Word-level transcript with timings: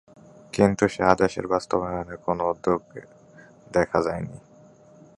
কিন্তু 0.53 0.83
সে 0.87 1.01
আদেশের 1.03 1.45
বাস্তবায়নে 1.47 2.15
কোনো 2.25 2.43
উদ্যোগ 2.49 2.79
দেখা 3.71 3.99
যায়নি। 4.01 4.37